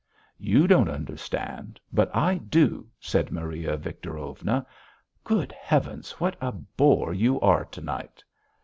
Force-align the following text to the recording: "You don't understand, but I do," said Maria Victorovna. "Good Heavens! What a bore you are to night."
"You 0.39 0.65
don't 0.65 0.89
understand, 0.89 1.79
but 1.93 2.09
I 2.15 2.39
do," 2.39 2.89
said 2.99 3.31
Maria 3.31 3.77
Victorovna. 3.77 4.65
"Good 5.23 5.51
Heavens! 5.51 6.13
What 6.13 6.35
a 6.41 6.51
bore 6.51 7.13
you 7.13 7.39
are 7.41 7.65
to 7.65 7.81
night." 7.81 8.23